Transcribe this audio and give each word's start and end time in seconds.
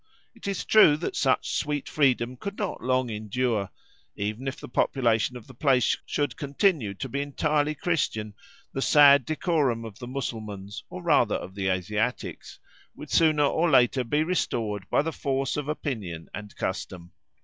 It 0.33 0.47
is 0.47 0.65
true 0.65 0.97
that 0.97 1.15
such 1.15 1.51
sweet 1.59 1.87
freedom 1.87 2.35
could 2.35 2.57
not 2.57 2.81
long 2.83 3.11
endure. 3.11 3.69
Even 4.15 4.47
if 4.47 4.59
the 4.59 4.67
population 4.67 5.37
of 5.37 5.45
the 5.45 5.53
place 5.53 5.95
should 6.07 6.37
continue 6.37 6.95
to 6.95 7.07
be 7.07 7.21
entirely 7.21 7.75
Christian, 7.75 8.33
the 8.73 8.81
sad 8.81 9.27
decorum 9.27 9.85
of 9.85 9.99
the 9.99 10.07
Mussulmans, 10.07 10.83
or 10.89 11.03
rather 11.03 11.35
of 11.35 11.53
the 11.53 11.67
Asiatics, 11.69 12.57
would 12.95 13.11
sooner 13.11 13.43
or 13.45 13.69
later 13.69 14.03
be 14.03 14.23
restored 14.23 14.89
by 14.89 15.03
the 15.03 15.13
force 15.13 15.55
of 15.55 15.67
opinion 15.67 16.29
and 16.33 16.55
custom. 16.55 17.11